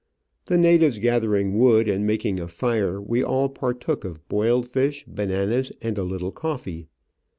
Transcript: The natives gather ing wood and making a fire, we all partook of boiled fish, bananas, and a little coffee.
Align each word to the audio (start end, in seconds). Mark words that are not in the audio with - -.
The 0.45 0.57
natives 0.57 0.97
gather 0.97 1.35
ing 1.35 1.59
wood 1.59 1.87
and 1.87 2.07
making 2.07 2.39
a 2.39 2.47
fire, 2.47 2.99
we 2.99 3.23
all 3.23 3.49
partook 3.49 4.03
of 4.03 4.27
boiled 4.27 4.65
fish, 4.65 5.05
bananas, 5.07 5.71
and 5.79 5.95
a 5.95 6.03
little 6.03 6.31
coffee. 6.31 6.87